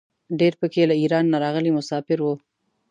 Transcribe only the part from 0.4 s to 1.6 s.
په کې له ایران نه